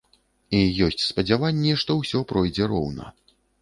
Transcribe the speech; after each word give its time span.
І 0.59 0.61
ёсць 0.85 1.05
спадзяванні, 1.11 1.79
што 1.85 2.01
ўсё 2.03 2.25
пройдзе 2.35 2.63
роўна. 2.77 3.17